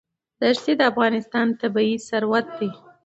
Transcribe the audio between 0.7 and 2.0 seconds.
د افغانستان طبعي